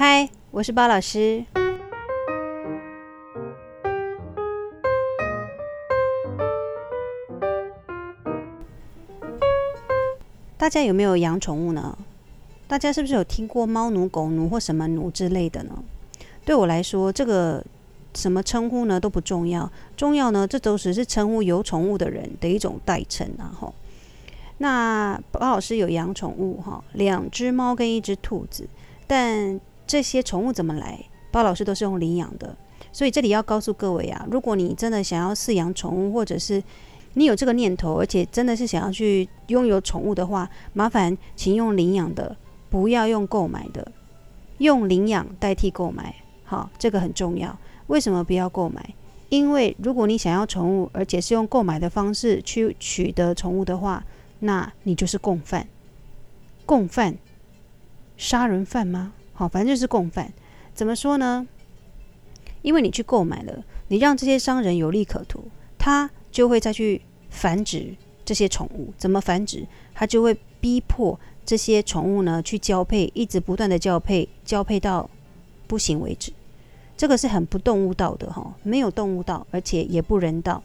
[0.00, 1.44] 嗨，我是包老师。
[10.56, 11.98] 大家有没有养宠物呢？
[12.68, 15.82] 大家是不是有听过猫奴、狗奴或什么奴之类的呢？
[16.44, 17.64] 对我来说，这个
[18.14, 23.50] 什么称呼呢都不重要，重要呢，这都只是称呼有宠物的人的一种代称啊。
[23.52, 23.74] 吼，
[24.58, 28.68] 那包老师有养宠物哈，两只猫跟一只兔子，
[29.08, 31.04] 但这些宠物怎么来？
[31.32, 32.56] 包老师都是用领养的，
[32.92, 36.62] 所以这里要告诉各位啊，如果你真的想要饲养宠物，或者是
[37.14, 42.36] 你有这个念头，而且真的是想要去拥有宠物的话，麻烦请用领养的，
[42.70, 43.90] 不要用购买的，
[44.58, 46.14] 用领养代替购买。
[46.44, 47.58] 好，这个很重要。
[47.88, 48.94] 为什么不要购买？
[49.28, 54.04] 因为如果你想要宠物，而且是用购买的方式去取得宠物的话，
[54.38, 55.66] 那你就是共犯。
[56.64, 57.16] 共犯？
[58.16, 59.12] 杀人犯吗？
[59.38, 60.32] 好，反正就是共犯。
[60.74, 61.46] 怎么说呢？
[62.62, 65.44] 因为你去购买了，你让这些商人有利可图，
[65.78, 68.92] 他就会再去繁殖这些宠物。
[68.98, 69.64] 怎么繁殖？
[69.94, 75.08] 他就会逼迫这些宠物呢去交配，一直不断的交配，交配到
[75.68, 76.32] 不行为止。
[76.96, 80.60] 这个是很不动物道的哈，没有动物道，而且也不人道。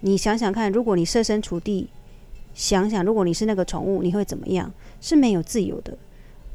[0.00, 1.88] 你想想看，如果你设身处地
[2.54, 4.72] 想想，如果你是那个宠物，你会怎么样？
[5.00, 5.96] 是没有自由的，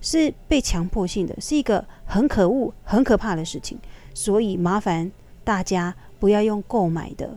[0.06, 3.76] 是被强迫性的，是一个很可恶、很可怕的事情。
[4.14, 5.12] 所以麻烦
[5.44, 7.36] 大家不要用购买的，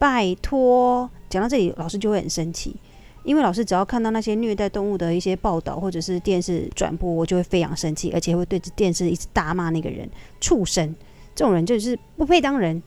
[0.00, 1.08] 拜托。
[1.30, 2.74] 讲到这里，老师就会很生气，
[3.22, 10.92] 因为老师只要看到那些虐待动物的一些报道或者是电视转播，我就会非常生气，而且会对着电视一直大骂那个人畜生。
[11.36, 12.82] 这种人就是不配当人，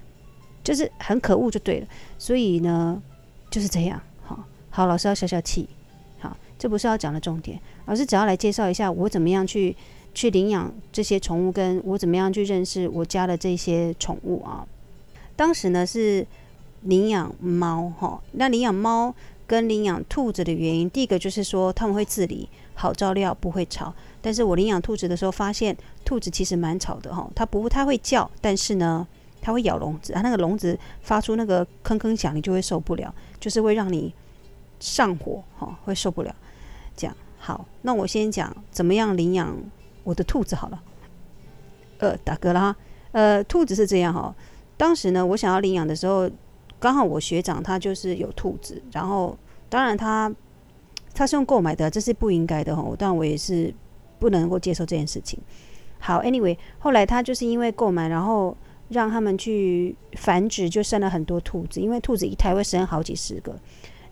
[0.61, 1.87] 就是很可恶就对了。
[2.17, 3.01] 所以呢，
[3.49, 3.99] 就是这样。
[4.21, 5.69] 好，好，老师要消消气。
[6.57, 7.59] 这不是要讲的重点。
[7.85, 9.75] 而是只要来介绍一下我怎么样去
[10.13, 14.65] 去领养这些宠物，跟我怎么样去认识我家的这些宠物啊。
[15.35, 16.25] 当时呢是
[16.81, 19.13] 领养猫哈，那领养猫
[19.45, 23.93] 跟领养兔子的原因，第一个就是说他们会自理，好照料，不会吵。
[24.21, 29.05] 但是我领养兔子的时候，发现兔子其实蛮吵的哈，它不太会叫，但是呢，
[29.41, 34.11] 它会咬笼子，它那个笼子发出那个吭吭响，你就会受不了，就是会让你
[34.79, 36.35] 上火哈，会受不了。
[36.95, 39.55] 这样好，那我先讲怎么样领养
[40.03, 40.81] 我的兔子好了。
[41.99, 42.75] 呃，打嗝了哈，
[43.11, 44.33] 呃，兔子是这样哈，
[44.77, 46.29] 当时呢，我想要领养的时候，
[46.79, 49.37] 刚好我学长他就是有兔子，然后
[49.69, 50.33] 当然他
[51.13, 53.73] 他是用购买的，这是不应该的哈，但我也是。
[54.17, 55.37] 不能够接受这件事情。
[55.99, 58.55] 好，Anyway，后来他就是因为购买，然后
[58.87, 61.81] 让他们去繁殖，就生了很多兔子。
[61.81, 63.53] 因为兔子一胎会生好几十个，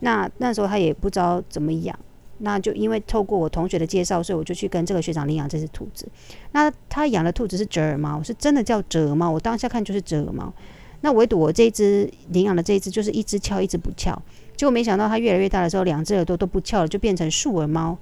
[0.02, 1.98] 那那时候他也不知道怎么养，
[2.46, 6.06] 那就因为透过我同学的介绍，所以我就去跟这个学长领养这只兔子。
[6.52, 9.32] 那他养的兔子是折耳猫，是真的叫折耳猫。
[9.32, 10.54] 我当下看就是折耳猫。
[11.00, 14.22] 那唯独我这只领养的这一只就是一只翘，一只不翘。
[14.58, 17.98] 结果没想到它越来越大的时候，两只耳朵都不翘了，就变成竖耳猫。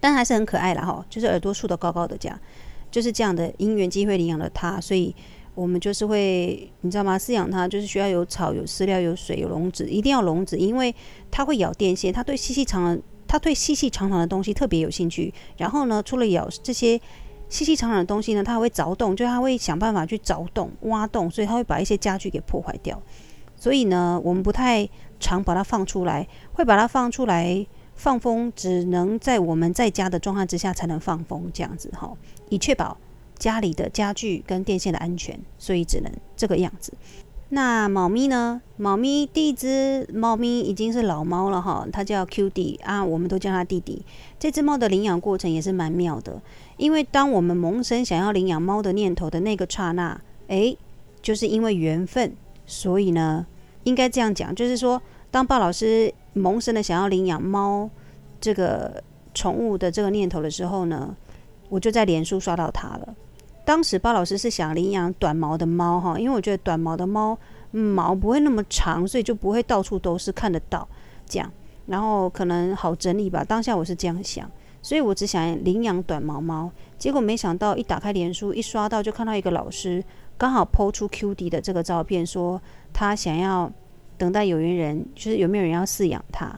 [0.00, 2.38] 但还是很可爱啦哈，就是耳朵竖得高高的这样，
[2.90, 5.14] 就是这样的因缘机会领养了它，所以
[5.54, 7.16] 我们就是会，你知道吗？
[7.16, 10.94] 饲养它就是需要有草、有饲料、有水、有笼子，一定要笼子，因为
[11.30, 15.32] 它会咬电线，它对细细长长，它对细细长长的东西特别有兴趣。
[15.56, 17.00] 然后呢，除了咬这些
[17.48, 23.00] 细细长长的东西呢，它还会凿洞，就它会想办法去凿洞、挖洞，所以它会把一些家具给破坏掉。
[23.56, 27.66] 所以呢，我们不太常把它放出来，会把它放出来。
[27.96, 32.12] 放风只能在我们在家的状态之下才能放风，这样子哈，
[32.48, 32.96] 以确保
[33.38, 36.92] 家里的家具跟电线的安全，所以只能这个样子。
[37.54, 38.60] 那猫咪呢？
[38.76, 44.04] 猫咪第一只猫咪已经是老猫了哈，它叫 QD 啊，我们都叫它弟弟。
[44.38, 46.42] 这只猫的领养过程也是蛮妙的，
[46.76, 50.76] 因为当我们萌生想要领养猫的念头的那个刹那，诶，
[51.22, 52.34] 就是因为缘分，
[52.66, 53.46] 所以呢，
[53.84, 55.00] 应该这样讲，就是说，
[55.30, 56.12] 当鲍老师。
[56.36, 57.88] 萌生了想要领养猫
[58.40, 59.00] 这个
[59.34, 61.14] 宠物的这个念头的时候呢，
[61.68, 63.14] 我就在脸书刷到它了。
[63.64, 67.38] 当时包老师是想领养短毛的猫哈，因为我觉得短毛的猫
[67.70, 70.86] 毛不会那么长，所以就不会到处都是看得到
[71.26, 71.50] 这样，
[71.86, 73.42] 然后可能好整理吧。
[73.42, 74.50] 当下我是这样想，
[74.82, 76.70] 所以我只想领养短毛猫。
[76.98, 80.04] 结果没想到一打开脸书一刷到，就看到一个老师
[80.36, 82.60] 刚好 po 出 QD 的这个照片，说
[82.92, 83.72] 他想要。
[84.16, 86.48] 等待有缘人，就是有没有人要饲养它？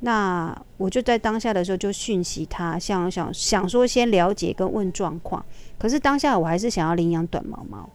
[0.00, 5.44] 那我就在当下的时候就讯息他，想想想说先了解跟问状况。
[5.78, 7.88] 可是当下我还是想要领养短毛猫。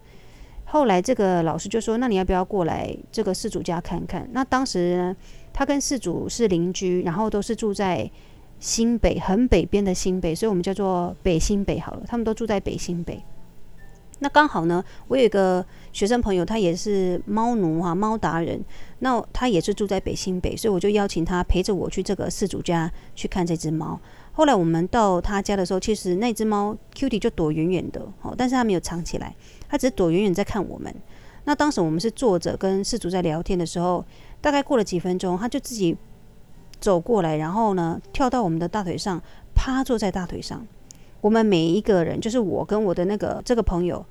[0.65, 5.15] 后来这个老师就说：“那你要不要过来这个饲主家看看？”那当时呢，
[5.51, 8.09] 他跟饲主是邻居，然后都是住在
[8.59, 12.03] 新北，很北边的新北，所以我们叫做北新北好了。
[12.07, 13.21] 他们都住在北新北。
[14.19, 18.64] 那刚好呢，我有一个学生朋友，他也是猫奴哈，猫达人。
[19.00, 24.00] 那他也是住在北新北，所以我就邀请他陪着我去这个饲主家去看这只猫。
[24.32, 29.36] 后来我们到他家的时候，其实那只猫 Cutie 就躲远远的，哦，但是他没有藏起来，
[29.68, 30.94] 他只是躲远远在看我们。
[31.44, 34.06] 那当时我们是坐着跟饲主在聊天的时候，
[34.40, 35.98] 大概过了几分钟，他就自己
[36.80, 39.22] 走过来，然后呢跳到我们的大腿上，
[39.54, 40.66] 趴坐在大腿上。
[41.20, 44.06] 我们每一个人，就是我跟我的那个这个朋友，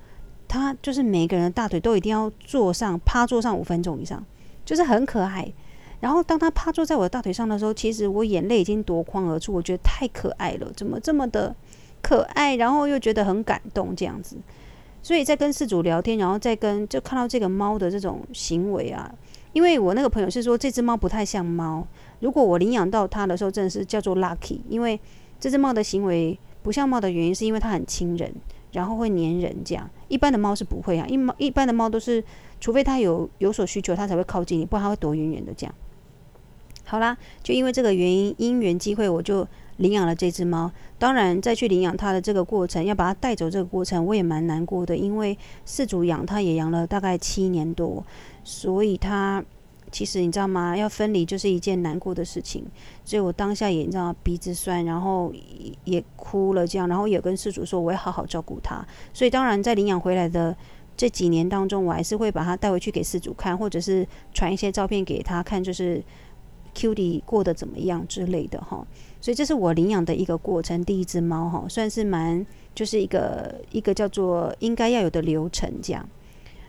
[0.51, 4.21] 他就是每个人的大腿都一定要坐上趴坐上五分钟以上，
[4.65, 5.49] 就是很可爱。
[6.01, 11.55] 然后当他趴坐在我的大腿上的时候，其实我眼泪已经夺眶而出，我觉得太可爱了，怎么这么的
[12.01, 12.57] 可爱？
[12.57, 14.35] 然后又觉得很感动这样子。
[15.01, 19.09] 所以在跟饲主聊天，然后再跟就看到这个猫的这种行为啊，
[19.53, 21.87] 因为我那个朋友是说这只猫不太像猫，
[22.19, 24.99] 如果我领养到它的时候，真的是叫做 lucky，因为
[25.39, 28.33] 这只猫的行为不像猫的原因，是因为它很亲人，
[28.71, 29.89] 然后会黏人这样。
[30.07, 32.23] 一般的猫是不会啊，一猫一般的猫都是，
[32.59, 35.75] 除非它有有所需求，它才会靠近你，不然它会躲远远的这样。
[36.85, 39.47] 好啦，就因为这个原因，因缘机会，我就。
[39.77, 45.35] 领养了这只猫，当然在去领养它的这个过程，要把它带走这个过程，我也蛮难过的，因为
[45.65, 48.05] 饲主养它也养了大概七年多，
[48.43, 49.43] 所以它
[49.91, 50.77] 其实你知道吗？
[50.77, 52.63] 要分离就是一件难过的事情，
[53.03, 55.33] 所以我当下也你知道鼻子酸，然后
[55.83, 60.55] 也哭了这样，然后也跟饲主说我会好好照顾它，所以当然在领养回来的
[60.95, 66.01] 这几年当中，我还是会把它带回去给饲主看，或者是传一些照片给他看，就是
[66.73, 68.85] QD 过得怎么样之类的哈。
[69.19, 76.07] 所以这是我领养的一个过程，第一只猫哈，算是蛮就是一个一个叫做应该要有的流程这样。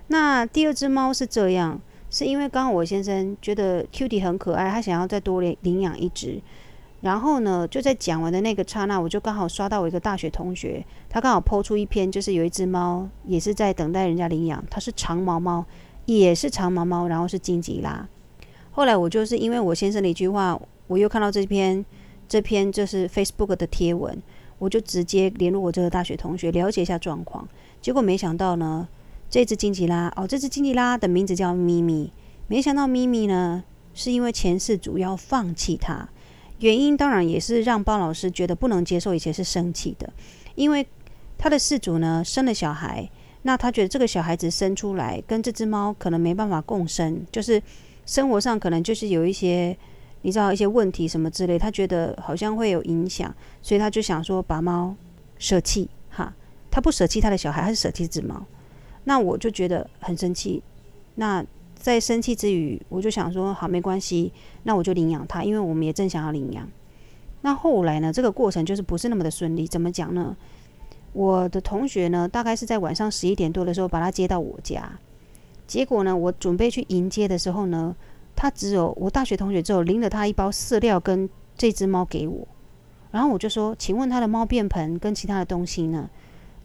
[0.09, 1.81] 那第二只猫是这样，
[2.13, 6.41] 是因为刚好我先生觉得 Cutie 很可爱，他想要再多领领养一只。
[7.01, 15.65] 然后呢，就在讲完的那个刹那，我就刚好刷到我一个大学同学，他刚好抛出一篇，就是有一只猫也是在等待人家领养，它是长毛猫，
[16.05, 18.07] 也是长毛猫，然后是金吉拉。
[18.71, 21.85] 后来我就是因为我先生的一句话，我又看到这篇。
[22.29, 24.23] 这篇就是 Facebook 的贴文，
[24.59, 27.47] 我就直接联络我这个大学同学了解一下状况。
[27.83, 28.89] 结果没想到呢，
[29.33, 32.13] 这只金吉拉哦，这只金吉拉的名字叫咪咪。
[32.49, 33.65] 没想到咪咪呢，
[33.95, 36.07] 是因为前世主要放弃它，
[36.59, 40.13] 原因当然也是让包老师觉得不能接受，以前是生气的。
[40.55, 40.87] 因为
[41.39, 43.09] 他的世主呢生了小孩，
[43.41, 47.63] 那他觉得这个小孩子生出来跟这只猫可能没办法共生，就是
[48.05, 49.75] 生活上可能就是有一些。
[50.25, 54.95] 你知道一些问题什么之类，他觉得好像会有影响，所以他就想说把猫
[55.37, 56.33] 舍弃哈。
[56.71, 58.47] 他不舍弃他的小孩，他是舍弃这只猫。
[59.05, 60.63] 那我就觉得很生气。
[61.17, 61.45] 那
[61.75, 64.33] 在生气之余，我就想说好没关系，
[64.63, 66.69] 那我就领养它，因为我们也正想要领养。
[67.43, 69.67] 那后来呢，这个过程就是不是那么的顺利。
[69.67, 70.37] 怎么讲呢？
[71.13, 74.99] 我的同学呢，大概是在晚上十一点多的时候把他接到我家，
[75.67, 77.95] 结果呢，我准备去迎接的时候呢。
[78.35, 82.49] 他只有我大学同学只有拎了他一包饲料跟这只猫给我，
[83.11, 86.09] 然后我就说，请问他的猫便盆跟其他的东西呢？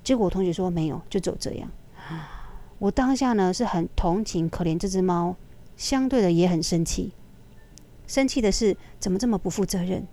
[0.01, 1.69] 结果我同学说没有，就走这样。
[2.79, 5.35] 我当下呢是很同情可怜这只猫，
[5.75, 7.11] 相对的也很生气。
[8.05, 10.05] 生气的是怎么这么不负责任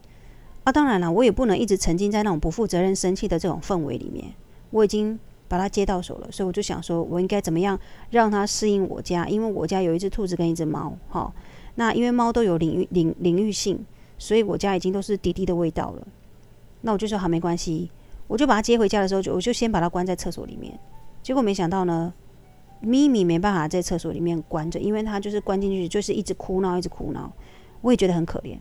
[0.65, 0.73] 啊？
[0.73, 4.33] 当然了，我也不能一直沉浸在那种不负责任、生气的这种氛围里面。
[4.71, 7.79] 我已经把它接到手了，所以我就想说，我应该怎么样
[8.11, 9.29] 让它适应我家？
[9.29, 11.33] 因为我家有一只兔子跟一只猫，哈。
[11.77, 13.85] 那因为猫都有领域领领域性，
[14.19, 16.07] 所以我家已经都是滴滴的味道了。
[16.81, 17.91] 那我就说好，没关系，
[18.27, 20.77] 我就把它接回家的时候，就我就先把它关在厕所里面。
[21.25, 22.15] 结果没想到呢，
[22.81, 27.33] 咪咪没办法在厕所里面关着，因为它就是关进去就是一直哭闹，一直哭闹。
[27.81, 28.57] 我也觉得很可怜，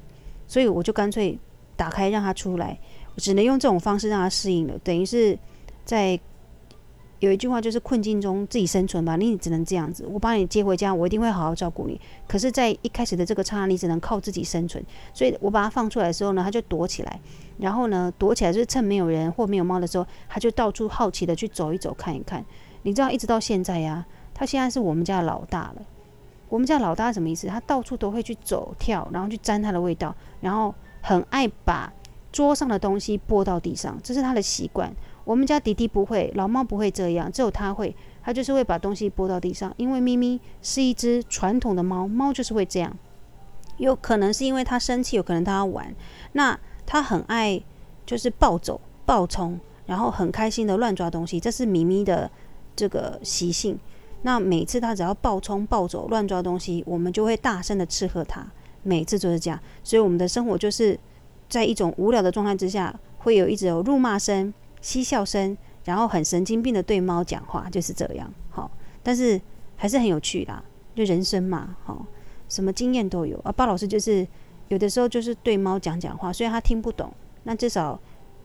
[0.48, 1.38] 所以我就干脆
[1.76, 2.80] 打开让它出来，
[3.14, 5.38] 我只能用这种方式让它适应了，等于是
[5.86, 6.20] 在。
[7.24, 10.06] 有一句话就是困境中自己生存吧，你只能这样子。
[10.12, 11.98] 我把你接回家，我一定会好好照顾你。
[12.28, 14.84] 可是，在一开始的这个刹那，你只能靠自己生存。
[15.14, 17.18] 所以我把它放出来的时候呢，它就躲起来。
[17.58, 22.44] 然后呢，躲起来就是趁没有人或没有猫的时候，它就到处好奇的去走一走、看一看。
[22.82, 25.82] 你知道，一直到现在呀，它现在是我们家的老大了。
[26.50, 27.48] 我们家老大什么意思？
[27.48, 31.94] 它到处都会去走跳，然后去沾它的味道，然后很爱把
[32.34, 34.94] 桌上的东西拨到地上，这是它的习惯。
[35.24, 39.74] 我们家迪迪不会，老猫不会这样，只有它会，它就是会把东西拨到地上。
[39.78, 42.96] 因为咪咪是一只传统的猫，猫就是会这样。
[43.78, 45.96] 有可能是因为它生气，有可能它要玩。
[46.34, 47.62] 那它很爱
[48.06, 52.30] 就是暴走、暴冲，然后很开心的乱抓东西，这是咪咪的
[52.76, 53.80] 这个习性。
[54.24, 58.46] 那每次它只要暴冲、暴走、乱抓东西，我们就会大声的斥喝它。
[58.84, 61.00] 每次都是这样，所以我们的生活就是
[61.48, 64.54] 在一种无聊的状态之下，会有一直有辱骂声、
[64.84, 68.32] 嬉笑声，然后很神经病的对猫讲话，就是这样。
[68.52, 68.70] 好，
[69.02, 69.42] 但是
[69.76, 70.64] 还是很有趣啦，
[70.94, 72.06] 就人生嘛，好，
[72.50, 73.52] 什么经验都有啊。
[73.52, 74.28] 鲍老师就是
[74.68, 77.12] 有的时候就是对猫讲讲话，虽然他听不懂，
[77.44, 78.00] 那至少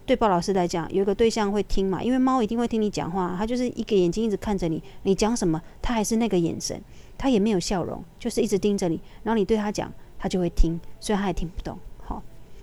[0.07, 6.81] 对鲍老师来讲，有一个对象会听嘛，因为猫一定会听你讲话，它就是一个眼睛一直看着你，你讲什么，它还是那个眼神，
[7.19, 11.77] 它也没有笑容，就是一直盯着你，然后你对它讲，它就会听，虽然它也听不懂。
[11.99, 12.23] 好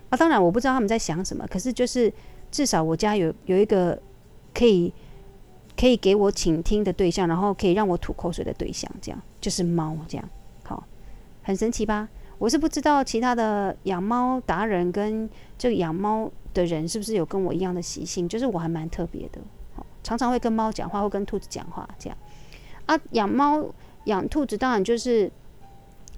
[0.10, 2.12] 啊，当然我不知道他们在想什么，可是就是
[2.56, 4.02] 至少我家有有一个
[4.54, 4.94] 可以。
[5.78, 10.30] 可以给我倾听的对象，然后可以让我吐口水的对象，这样就是猫，这样
[10.64, 10.82] 好，
[11.44, 12.08] 很神奇吧？
[12.38, 19.42] 我是不知道其他的养猫达人跟这个养猫的人是不是有跟我一样的习性，就是我还蛮特别的，
[20.02, 22.18] 常常会跟猫讲话，会跟兔子讲话，这样
[22.86, 22.98] 啊。
[23.12, 23.66] 养猫
[24.06, 25.30] 养兔子当然就是，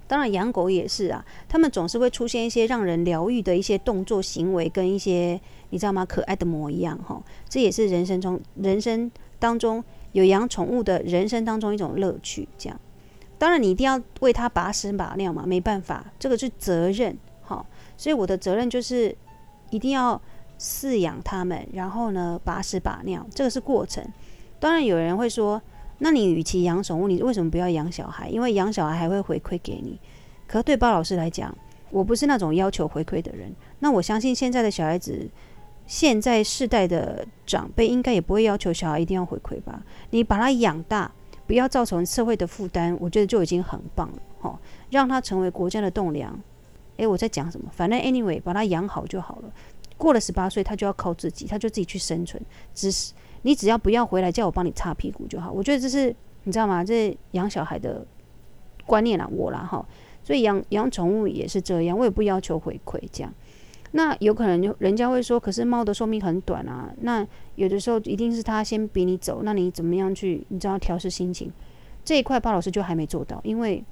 [0.06, 6.04] 当然养狗也是啊，他们总是会出现一些让人疗愈的一些动作行为跟一些你知道吗？
[6.04, 9.10] 可爱的模样，哈，这也是人生中人生。
[9.40, 12.80] 当中有养宠物的人生当中一种乐趣，这样，
[13.38, 17.64] 当然你一定要为它把屎把尿嘛，没办法，这个是责任，好，
[17.96, 19.16] 所以我的责任就是
[19.70, 20.20] 一定要
[20.58, 24.04] 饲养它们，然后呢把屎把尿，这个是过程。
[24.58, 25.62] 当然有人会说，
[25.98, 28.28] 那你与其养宠物，你为什么不要养小孩？
[28.28, 30.00] 因为养小孩还会回馈给你。
[30.48, 31.56] 可对包老师来讲，
[31.90, 33.54] 我不是那种要求回馈的人。
[33.78, 35.28] 那我相信现在的小孩子。
[35.88, 39.82] 现在世代的长辈应该也不会要求小孩一定要回馈吧？
[40.10, 41.10] 你把他养大，
[41.46, 44.18] 不要造成社会的负担，我觉得就已经很棒了。
[44.38, 46.38] 哈，让他成为国家的栋梁。
[46.98, 47.70] 诶，我在讲什么？
[47.74, 49.50] 反正 anyway，把他养好就好了。
[49.96, 52.40] 过了十八岁，他就要靠自己，他就自己去生存。
[52.74, 55.50] 只是你只要不要回来叫我帮你擦屁股就好。
[55.50, 56.14] 我觉得这是
[56.44, 56.84] 你知道吗？
[56.84, 58.06] 这养小孩的
[58.84, 59.82] 观念啦，我啦哈。
[60.22, 63.32] 所以养养宠物也是这样，我也不要求回馈这样。
[63.92, 66.92] 那有可能就人家会说，可是猫的寿命很短啊。
[67.00, 70.44] 那有的时候一定是它先比你走，那你怎么样去？
[70.48, 71.50] 你知道调试心情
[72.04, 73.82] 这一块，巴老师就还没做到，因为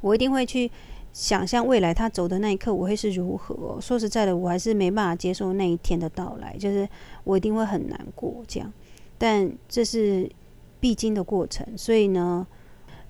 [0.00, 0.70] 我一定会去
[1.12, 3.78] 想象未来它走的那一刻我会是如何。
[3.80, 6.88] 说实在的，我还是没办法接受那一天的到来，就是
[7.24, 8.72] 我一定会很难过这样。
[9.16, 10.30] 但这是
[10.80, 12.46] 必经的过程，所以呢，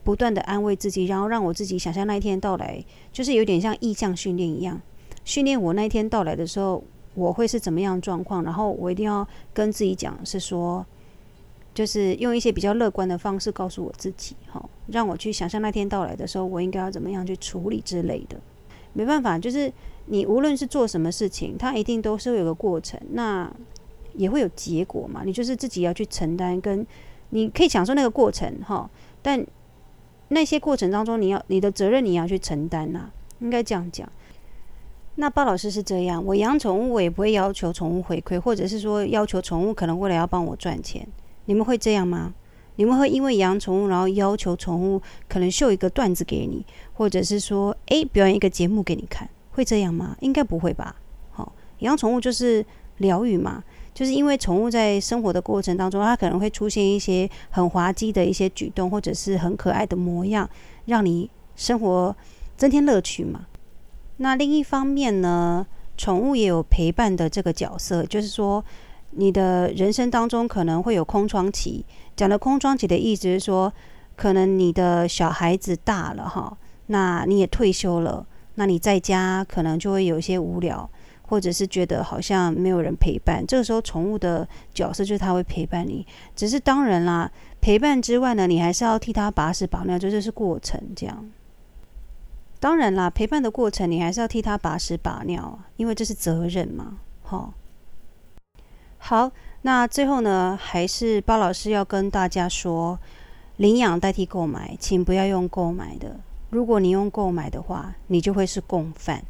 [0.05, 4.81] 不断的安慰自己，然后让我自己想象那一天到来，就是有点像意象训练一样。
[5.25, 6.83] 训练我那一天到来的时候，
[7.15, 8.43] 我会是怎么样状况？
[8.43, 10.85] 然后我一定要跟自己讲，是说，
[11.75, 18.37] 就是用一些比较乐观的方式告诉我自己，哈，让我去想象那天到来的时候，我应该要怎么样去处理之类的。
[18.95, 19.73] 没办法，就是
[20.07, 23.51] 你无论是做什么事情，它一定都是有个过程，那
[24.15, 25.23] 也会有结果嘛。
[25.25, 26.87] 你就是自己要去承担，跟
[27.31, 28.91] 你可以享受那个过程，哈，
[29.23, 29.47] 但
[30.29, 33.11] 那些过程当中，你要你的责任你要去承担呐，
[33.41, 34.07] 应该这样讲。
[35.17, 41.07] 那鲍老师是这样，我养宠物，我也不会要求宠物回馈，或者是说要求宠物可能为了要帮我赚钱。
[41.45, 42.33] 你们会这样吗？
[42.77, 46.65] 你们会因为养宠物，然后要求宠物可能秀一个段子给你，
[46.95, 50.17] 或者是说，诶，表演一个节目给你看，会这样吗？
[50.21, 50.97] 应该不会吧。
[51.31, 52.65] 好，养宠物就是
[52.97, 60.49] 疗愈嘛，就是因为宠物在生活的过程当中，它可能会出现一些很滑稽的一些举动，或者是很可爱的模样，
[60.87, 62.17] 让你生活
[62.57, 63.47] 增添乐趣嘛。
[64.23, 68.65] 那另一方面呢，宠物也有陪伴的这个角色，就是说，
[69.11, 71.85] 你的人生当中可能会有空窗期。
[72.15, 73.73] 讲的空窗期的意思是说，
[74.15, 78.25] 可能你的小孩子大了哈，那你也退休了，
[78.55, 80.89] 那你在家可能就会有些无聊，
[81.23, 83.45] 或者是觉得好像没有人陪伴。
[83.45, 86.07] 这个时候，宠物的角色就是它会陪伴你。
[86.37, 87.29] 只是当然啦，
[87.61, 91.29] 陪伴之外呢，你还是要替它把屎把尿，这就是过程这样。
[92.63, 97.01] 当然啦，陪伴的过程你还是要替他把屎把尿，因为这是责任嘛。
[97.25, 97.53] 好，
[98.99, 102.97] 好，那最后呢，还是包老师要跟大家说，
[103.57, 106.21] 领养代替购买，请不要用购买的。
[106.51, 109.25] 如果你用购买的话，你就会是共犯，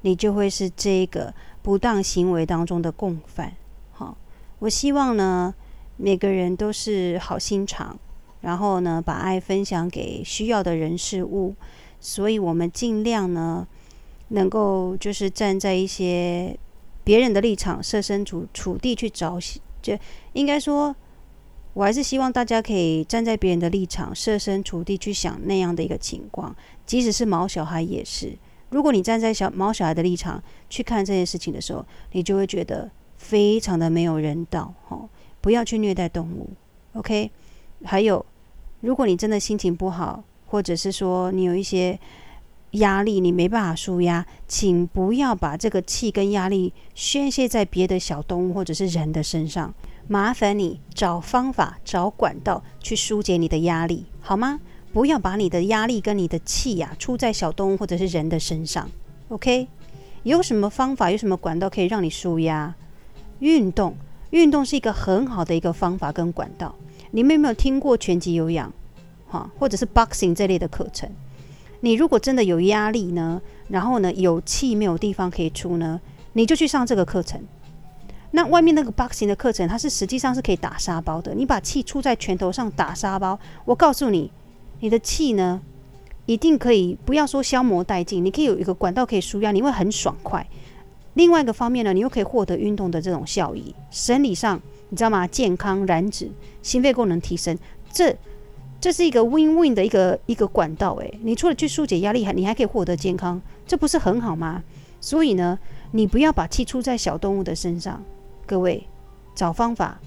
[0.00, 3.52] 你就会是这个不当行为当中的共犯。
[3.92, 4.18] 好，
[4.58, 5.54] 我希望呢，
[5.96, 7.96] 每个人都是好心肠，
[8.40, 11.54] 然后呢，把爱分享给需要的人事物。
[12.06, 13.66] 所以，我们尽量呢，
[14.28, 16.54] 能够就是站在一些
[17.02, 19.62] 别人的立场，设身处处地去着想。
[19.80, 19.96] 就
[20.34, 20.94] 应该说，
[21.72, 26.54] 我还是希望大家可以站在别人的立场，设身处地去想那样的一个情况。
[26.84, 28.36] 即使是毛小孩也是。
[28.68, 34.74] 如果你站在小毛小孩的立场去看这件事情的时候，你就会觉得非常的没有人道。
[34.88, 35.08] 哦，
[35.40, 36.50] 不要去虐待动物。
[36.92, 37.30] OK。
[37.82, 38.24] 还有，
[38.80, 41.98] 如果你真的心情不好，或者是说你有一些
[42.72, 49.72] 压力，你没办法舒压，请不要把这个气跟压力宣泄在别的小动物或者是人的身上。
[50.06, 54.60] 麻烦你找方法、找管道去疏解你的压力，好吗？
[54.92, 58.88] 不要把你的压力跟你的气呀、出在小动物或者是人的身上。
[59.28, 59.66] OK？
[60.22, 61.10] 有什么方法？
[61.10, 62.74] 有什么管道可以让你舒压？
[63.40, 63.96] 运动，
[64.30, 66.74] 运动是一个很好的一个方法跟管道。
[67.10, 68.72] 你们有没有听过拳击有氧？
[69.26, 71.10] 哈，或者是 boxing 这类的课程？
[71.80, 76.00] 你如果真的有压力呢，然后呢有气没有地方可以出呢，
[76.32, 77.38] 你就去上这个课程。
[78.30, 81.34] 那外面那个 boxing 的课程，它是实际上是可以打沙包的。
[81.34, 84.30] 你把气出在拳头上打沙包，我告诉你，
[84.80, 85.60] 你的气呢
[86.24, 90.46] 一定可以，不要说消磨殆尽，你可以有一个管道可以舒压，你会很爽快。
[91.12, 95.26] 另外一个方面呢，你又可以获得运动的这种效益，生理上你知道吗？
[95.26, 96.30] 健康、燃脂、
[96.62, 97.58] 心肺功能提升，
[97.92, 98.16] 这。
[98.84, 104.62] 这是一个 win-win 的一个一个管道，诶，你除了去疏解压力，还你还可以获得健康，这不是很好吗？
[105.00, 105.58] 所以呢，
[105.92, 108.04] 你不要把气出在小动物的身上，
[108.44, 108.86] 各位
[109.34, 109.98] 找方法。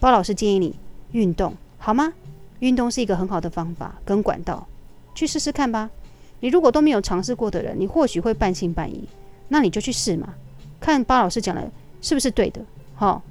[0.00, 0.74] 包老师建议你
[1.12, 2.12] 运动，好吗？
[2.58, 4.66] 运动是一个很好的方法跟管道，
[5.14, 5.88] 去试试看吧。
[6.40, 9.08] 你如果都没有尝试过的人，你或许会半信半疑，
[9.46, 10.34] 那你就去试嘛，
[10.80, 12.60] 看包老师讲的是不是对的。
[12.96, 13.22] 好，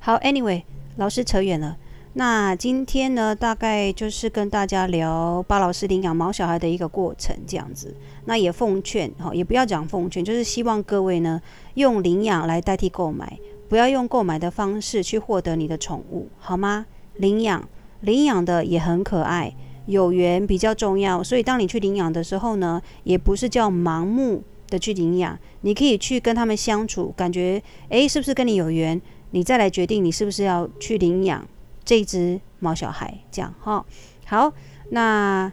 [0.00, 0.64] 好，Anyway，
[0.96, 1.76] 老师扯远了。
[2.14, 7.94] 那今天呢，大概就是跟大家聊巴老师领养毛小孩的一个过程，这样子。
[8.24, 11.40] 那也奉劝哈，也不要讲奉劝，就是希望各位呢，
[11.74, 13.38] 用领养来代替购买，
[13.68, 16.86] 不要用购买的方式去获得你的宠物，好吗？
[17.14, 17.68] 领养，
[18.00, 19.54] 领养的也很可爱，
[19.86, 21.22] 有缘比较重要。
[21.22, 29.00] 所以当你去领养的时候呢，也不是叫盲目的去领养，你可以去跟他们相处，感觉诶，是不是跟你有缘，
[29.30, 31.46] 你再来决定你是不是要去领养。
[31.84, 33.84] 这只猫小孩，这样哈，
[34.26, 34.52] 好，
[34.90, 35.52] 那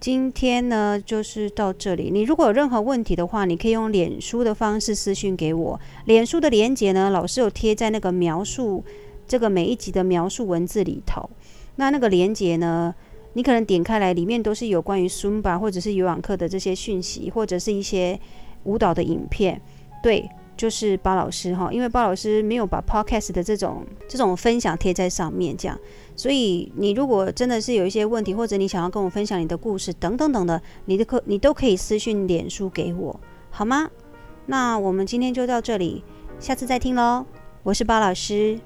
[0.00, 2.10] 今天呢就是到这里。
[2.10, 5.78] 你如果有任何问题的话，你可以用脸书的方式私讯给我。
[6.06, 8.82] 脸书的连接呢，老师有贴在那个描述
[9.28, 11.28] 这个每一集的描述文字里头。
[11.76, 12.94] 那那个连接呢，
[13.34, 18.18] 你可能点开来，里面都是有关于 Zumba 或者是有氧课的这些讯息，或者是一些
[18.64, 19.60] 舞蹈的影片，
[20.02, 20.28] 对。
[20.60, 25.78] 就是包老师哈，因为包老师没有把 podcast 的这种这种分享贴在上面，这样，
[26.14, 33.18] 所以你如果真的是有一些问题，或者你想要跟我分享你的故事等等等的，你都可你都可以私信脸书给我，
[33.50, 33.90] 好吗？
[34.44, 36.04] 那我们今天就到这里，
[36.38, 37.24] 下次再听喽，
[37.62, 38.60] 我是包老师。